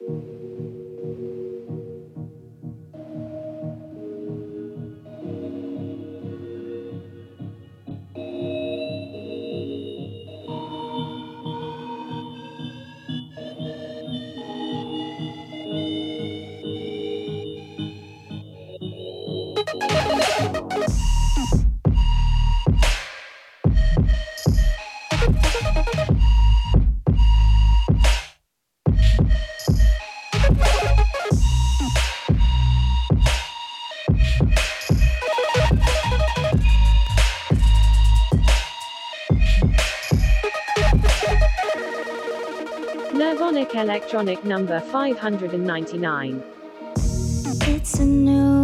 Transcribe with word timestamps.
Nervonic 0.00 0.43
Electronic 43.94 44.44
number 44.44 44.80
599. 44.80 46.42
It's 46.96 47.94
a 48.00 48.04
new 48.04 48.63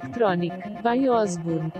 Electronic, 0.00 0.52
by 0.84 1.08
Osbourne. 1.08 1.72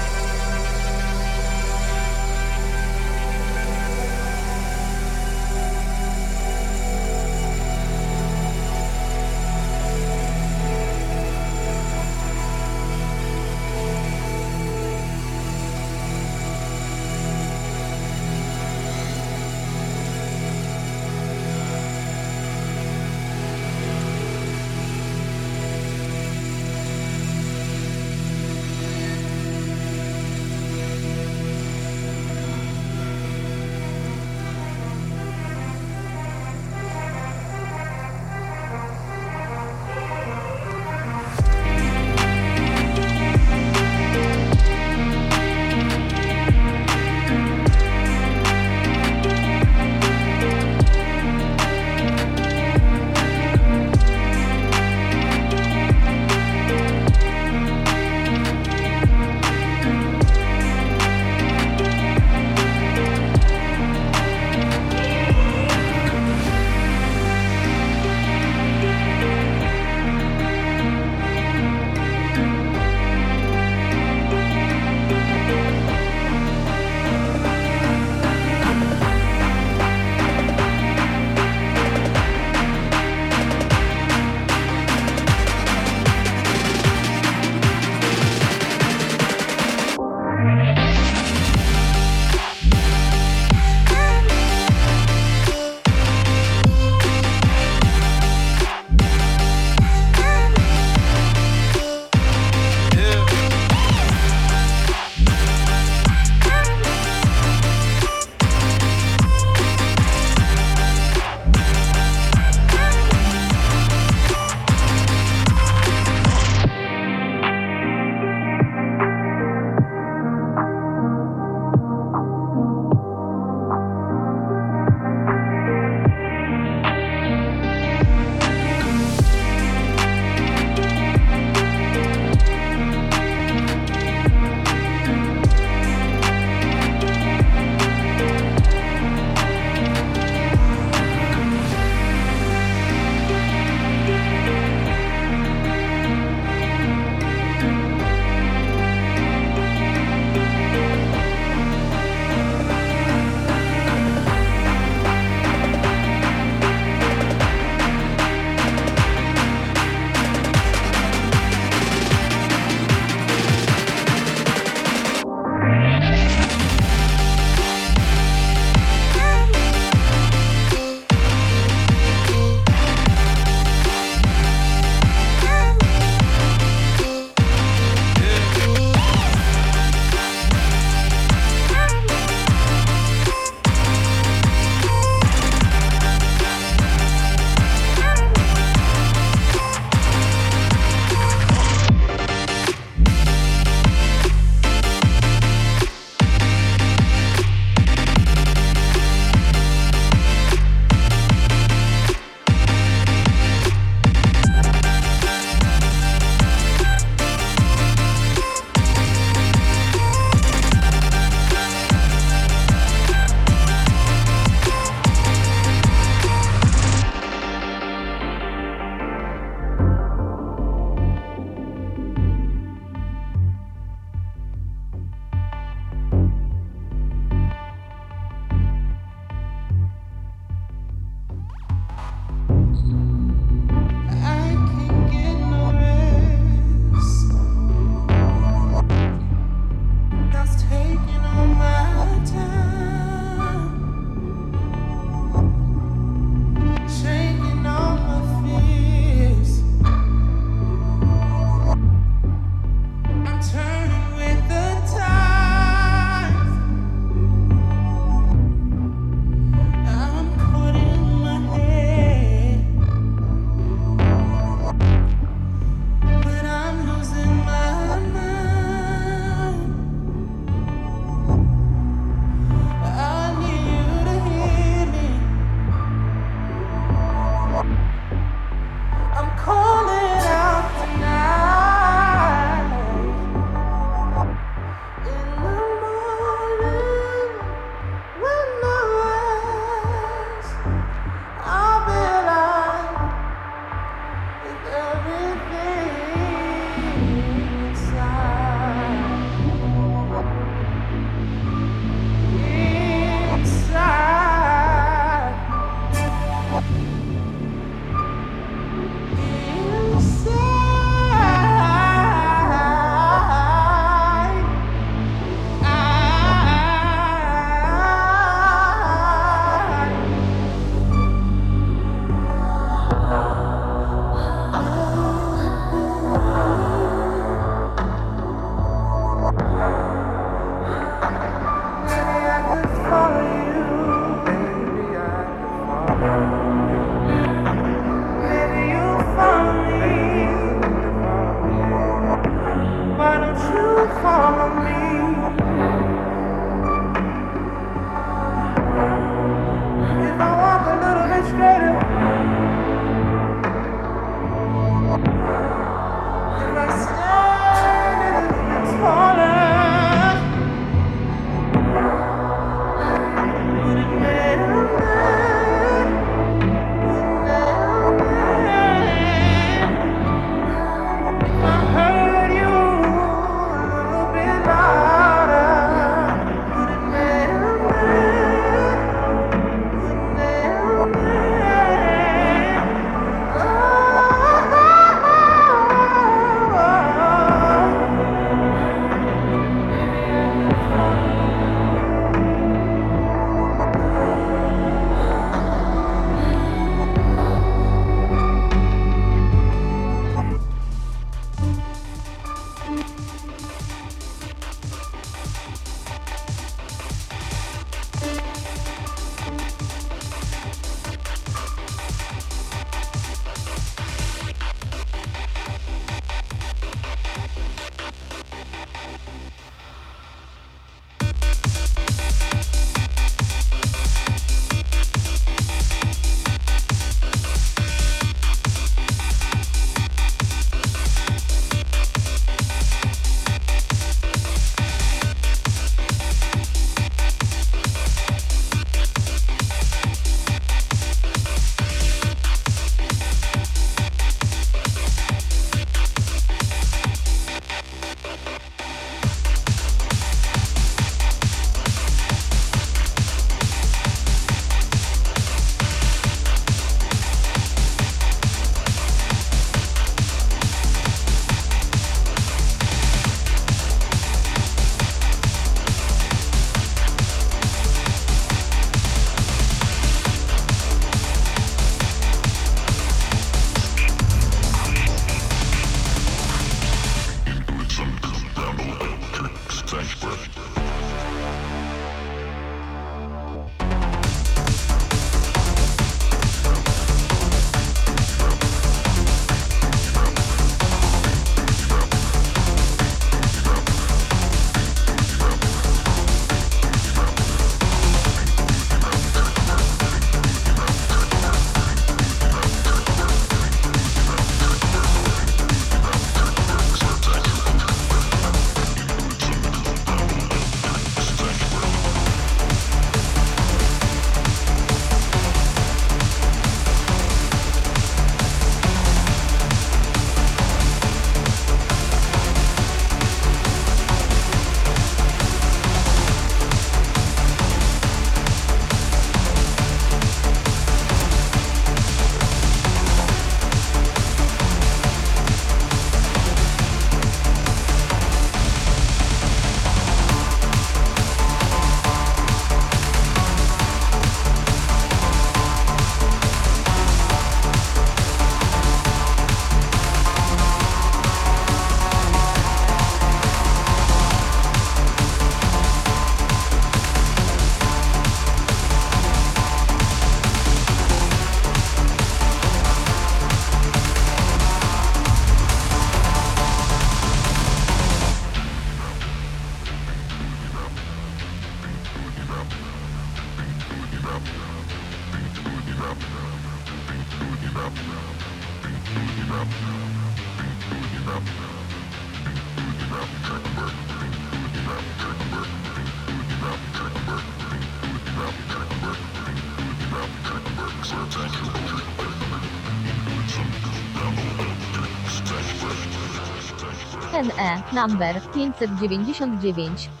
Number 597.71 598.19
599. 598.33 600.00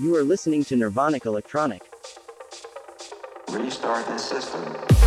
You 0.00 0.14
are 0.14 0.22
listening 0.22 0.64
to 0.66 0.76
Nirvanic 0.76 1.26
Electronic. 1.26 1.82
Restart 3.50 4.06
the 4.06 4.16
system. 4.16 4.97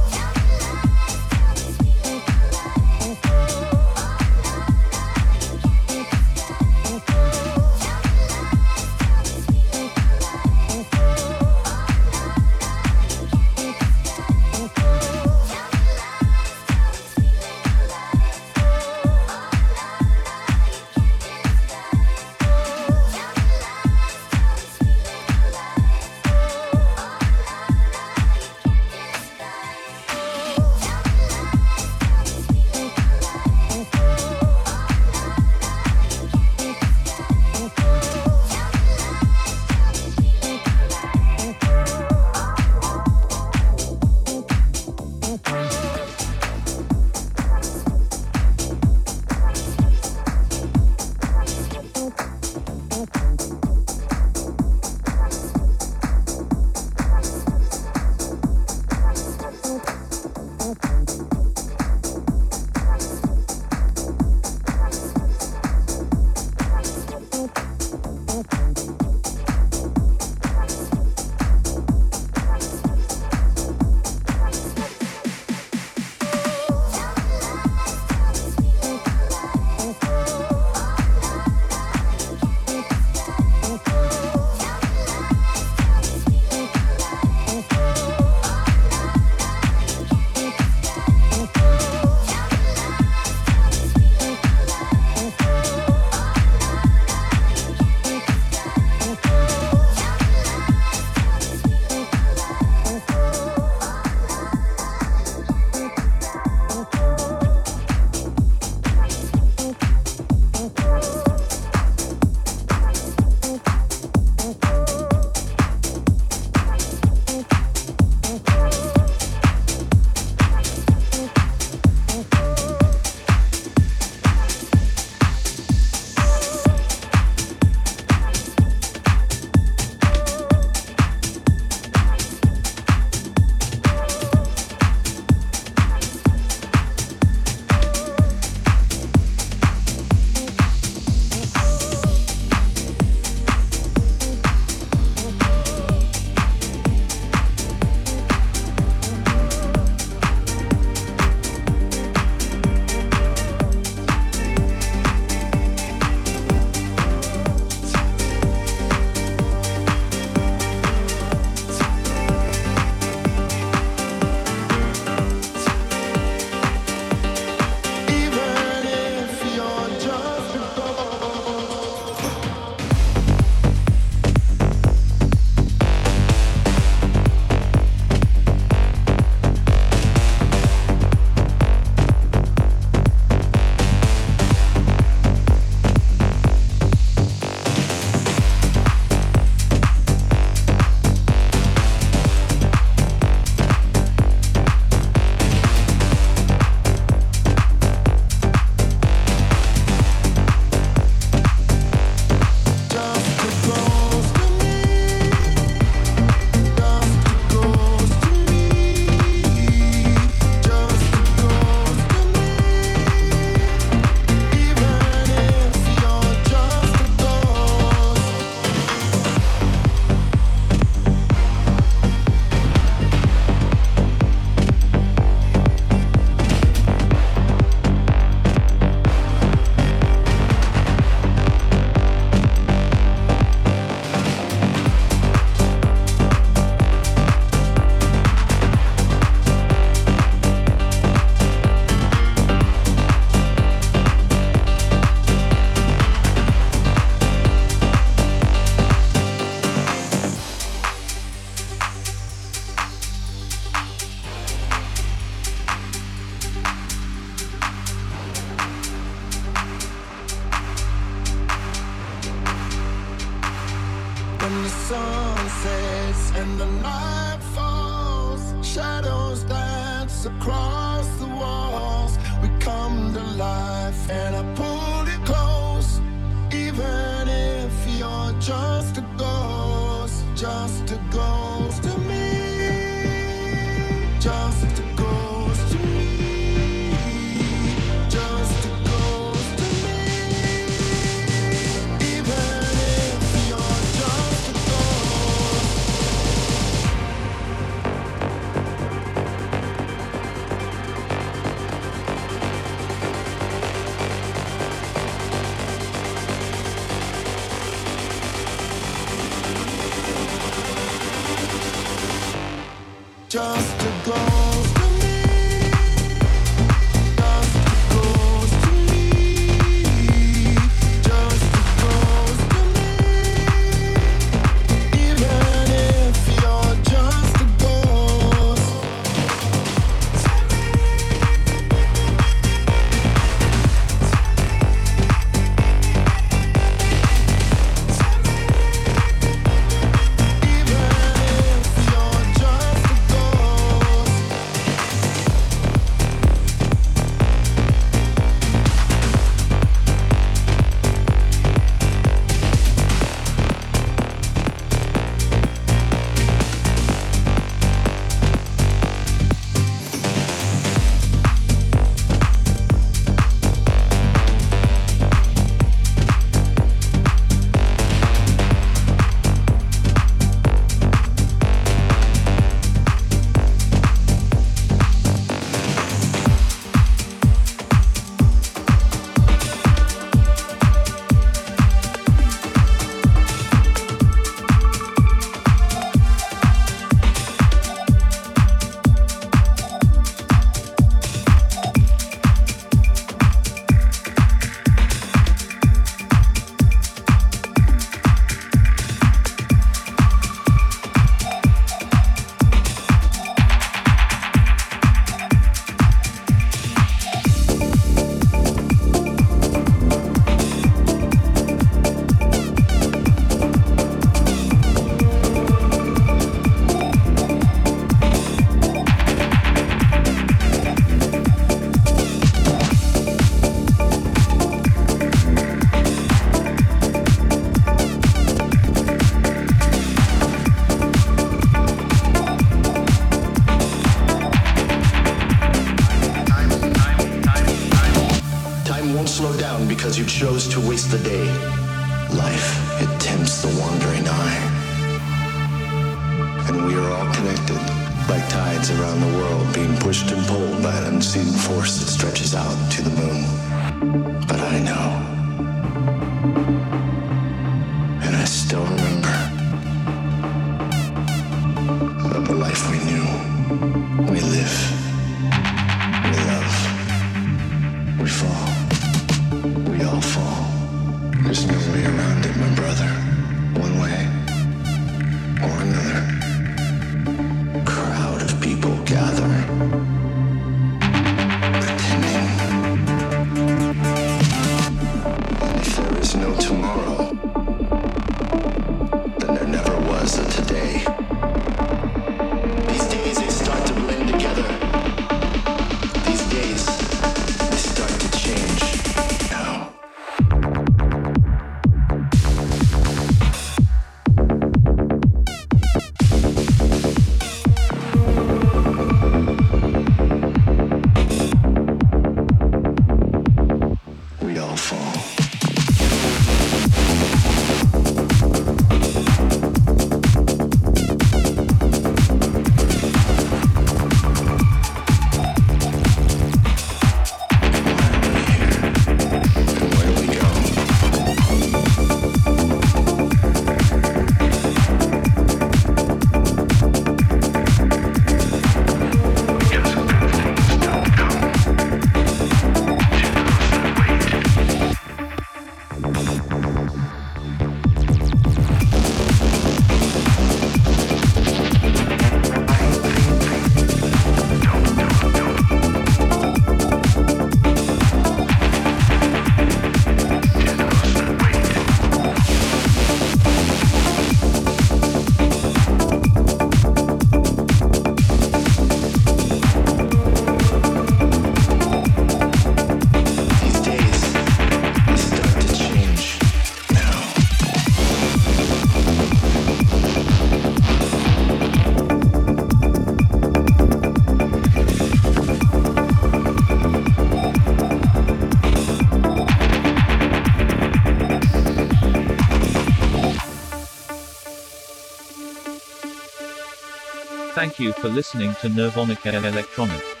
Thank 597.41 597.57
you 597.57 597.73
for 597.73 597.89
listening 597.89 598.35
to 598.41 598.49
Nirvonica 598.49 599.11
Electronic. 599.15 600.00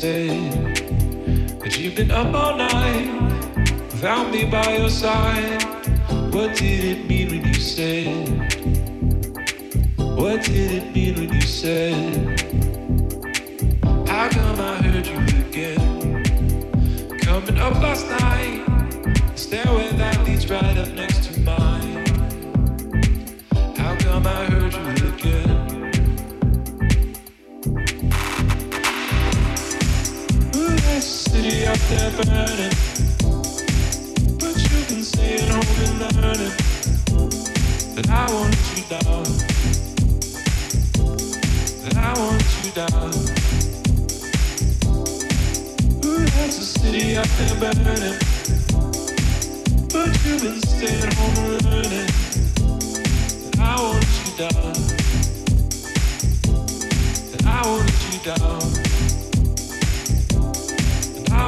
Said 0.00 1.60
that 1.60 1.78
you've 1.78 1.94
been 1.94 2.10
up 2.10 2.34
all 2.34 2.56
night 2.56 3.06
without 3.92 4.32
me 4.32 4.46
by 4.46 4.78
your 4.78 4.88
side? 4.88 5.62
What 6.32 6.56
did 6.56 6.84
it 6.84 7.06
mean 7.06 7.28
when 7.28 7.44
you 7.46 7.52
said? 7.52 8.28
What 9.98 10.42
did 10.44 10.70
it 10.72 10.94
mean 10.94 11.16
when 11.16 11.34
you 11.34 11.42
said? 11.42 12.40
How 14.08 14.30
come 14.30 14.58
I 14.58 14.76
heard 14.80 15.06
you 15.06 15.18
again? 15.44 16.24
Coming 17.20 17.58
up 17.58 17.74
last 17.82 18.08
night, 18.08 18.64
the 19.04 19.36
stairway 19.36 19.90
that 19.98 20.24
leads 20.26 20.48
right 20.48 20.78
up 20.78 20.88
next 20.94 21.24
to 21.24 21.40
mine. 21.40 22.06
How 23.76 23.94
come 23.96 24.26
I 24.26 24.46
heard 24.46 24.72
you 24.72 25.08
again? 25.08 25.59
City 31.30 31.64
out 31.64 31.78
there 31.90 32.10
burning. 32.10 32.74
But 34.40 34.56
you 34.68 34.80
can 34.88 35.02
stay 35.04 35.34
at 35.36 35.48
home 35.48 35.78
and 35.84 35.94
learn 36.16 36.40
it. 36.48 36.54
That 37.94 38.08
I 38.10 38.26
want 38.34 38.56
you 38.74 38.82
down. 38.90 39.24
That 41.82 41.96
I 41.96 42.10
want 42.18 42.48
you 42.58 42.70
down. 42.82 43.12
Ooh, 46.04 46.26
there's 46.34 46.58
a 46.58 46.66
city 46.78 47.16
out 47.16 47.30
there 47.38 47.56
burning. 47.60 48.18
But 49.94 50.10
you 50.24 50.34
can 50.42 50.60
stay 50.62 50.98
at 51.00 51.14
home 51.14 51.38
and 51.46 51.64
learn 51.64 51.92
it. 52.02 52.10
That 53.44 53.58
I 53.60 53.74
want 53.80 54.10
you 54.22 54.32
down. 54.42 54.74
That 57.30 57.44
I 57.46 57.62
want 57.70 57.90
you 58.10 58.18
down. 58.24 58.89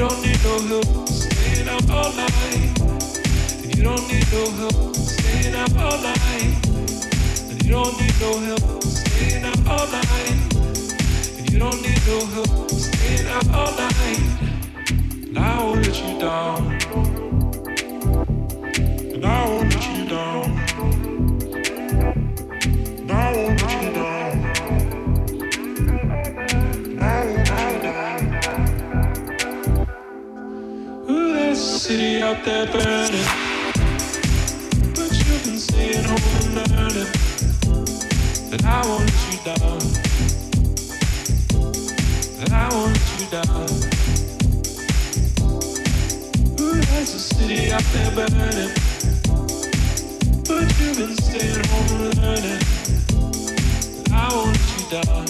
don't 0.00 0.22
need 0.22 0.42
no 0.42 0.58
help 0.60 1.08
staying 1.08 1.68
up 1.68 1.90
all 1.90 2.10
night. 2.14 2.72
You 3.76 3.82
don't 3.82 4.08
need 4.08 4.24
no 4.32 4.50
help 4.52 4.96
staying 4.96 5.54
up 5.54 5.76
all 5.76 6.00
night. 6.00 6.56
You 7.62 7.70
don't 7.72 8.00
need 8.00 8.18
no 8.18 8.38
help 8.40 8.82
staying 8.82 9.44
up 9.44 9.58
all 9.68 9.86
night. 9.92 10.38
You 11.52 11.58
don't 11.58 11.82
need 11.82 12.00
no 12.06 12.24
help 12.32 12.70
staying 12.70 13.26
up 13.26 13.52
all 13.52 13.72
night. 13.76 14.20
And 15.26 15.38
I 15.38 15.62
won't 15.62 15.86
let 15.86 16.02
you 16.02 16.18
down. 16.18 16.78
And 19.12 19.26
I 19.26 19.48
won't 19.50 19.74
let 19.74 19.98
you 19.98 20.08
down. 20.08 20.69
city 31.90 32.22
out 32.22 32.44
there 32.44 32.66
burning. 32.66 33.26
But 34.94 35.10
you've 35.10 35.42
been 35.44 35.58
staying 35.58 36.04
home 36.04 36.36
and 36.38 36.54
learning 36.56 37.10
that 38.50 38.62
I 38.64 38.86
won't 38.86 39.06
let 39.10 39.22
you 39.32 39.38
down. 39.50 39.80
That 42.38 42.52
I 42.52 42.68
won't 42.74 42.92
let 42.94 43.10
you 43.18 43.26
down. 43.38 43.68
Ooh, 46.60 46.80
there's 46.80 47.12
a 47.12 47.18
city 47.18 47.72
out 47.72 47.86
there 47.92 48.12
burning. 48.14 48.72
But 50.46 50.66
you've 50.78 50.96
been 50.96 51.16
staying 51.16 51.64
home 51.70 51.90
and 52.06 52.14
learning 52.22 52.62
that 53.96 54.10
I 54.12 54.28
won't 54.32 54.54
let 54.54 54.70
you 54.78 54.84
down. 54.96 55.26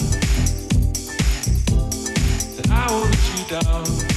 That 2.55 2.67
I 2.69 2.85
won't 2.91 3.09
let 3.09 3.25
you 3.33 3.45
down. 3.49 4.10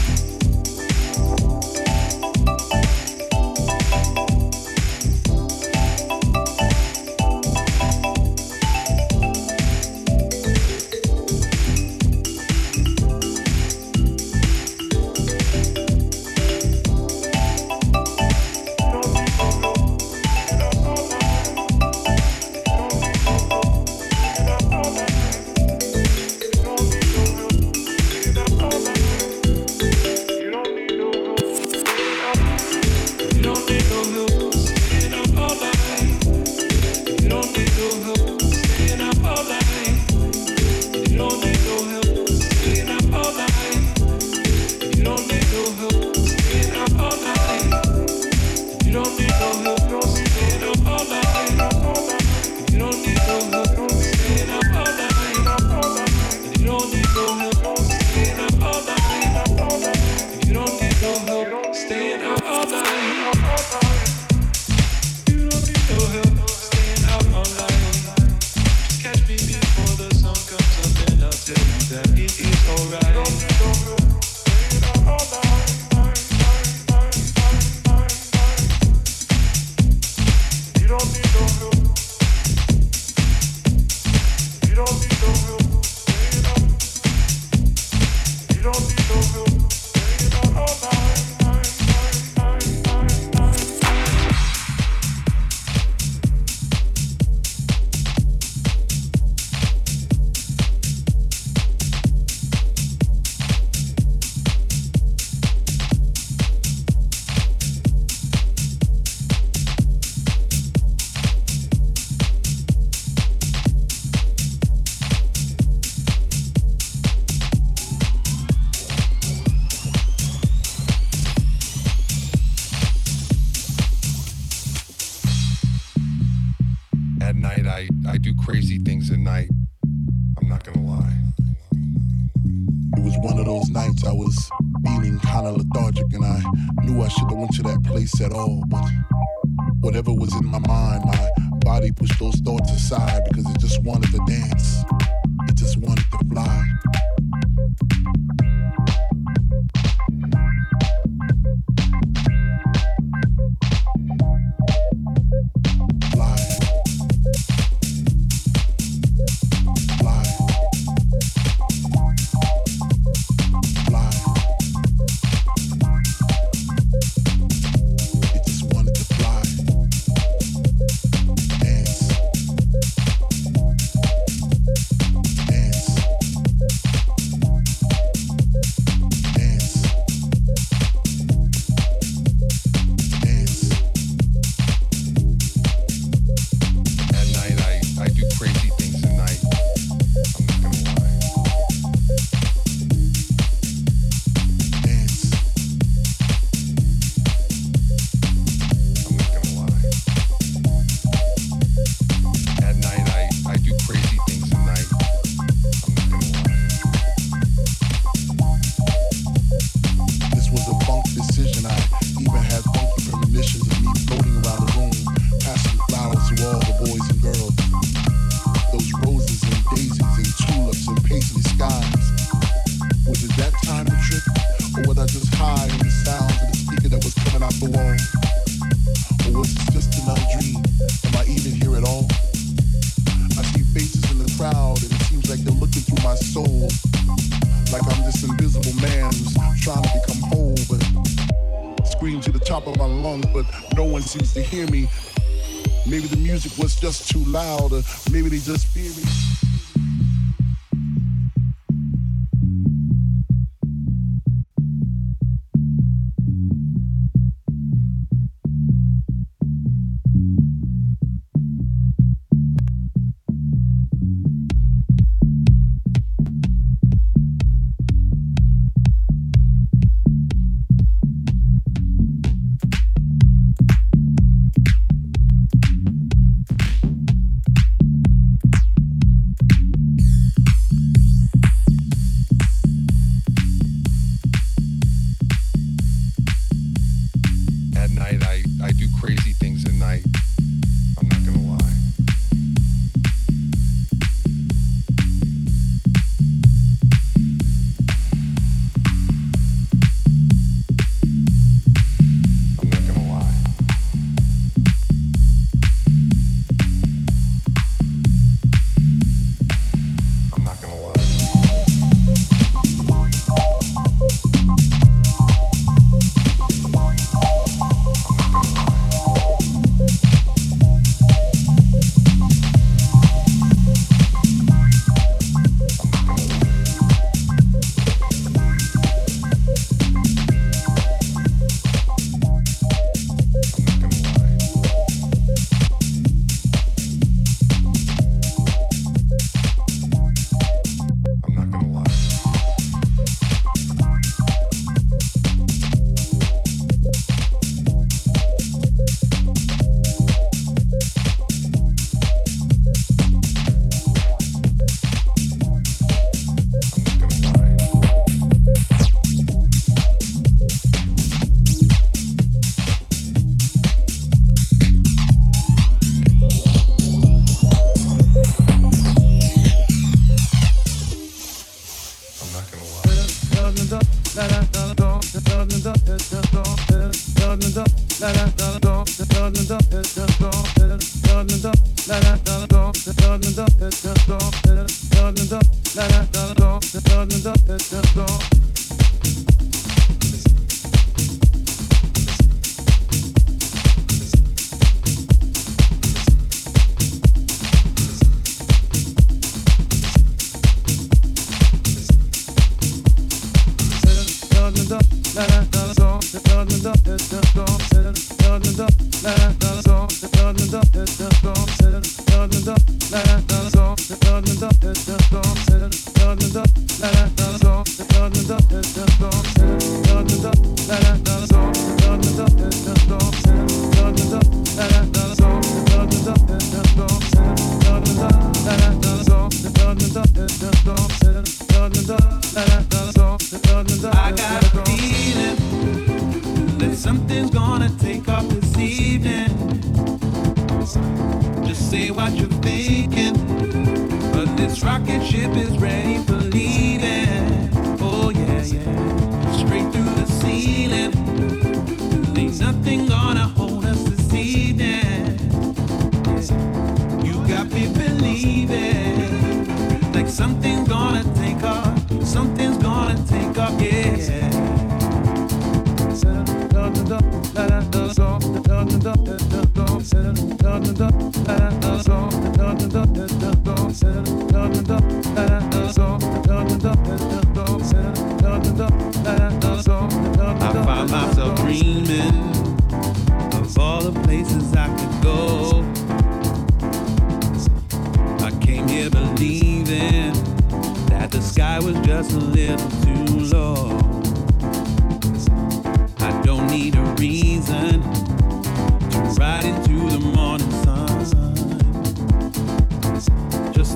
I 288.64 288.72
do 288.72 288.88
crazy 288.98 289.34
things 289.34 289.66
at 289.66 289.74
night. 289.74 290.06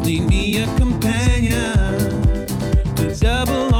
need 0.08 0.26
me 0.26 0.62
a 0.62 0.66
companion 0.78 1.98
to 2.96 3.14
double 3.20 3.77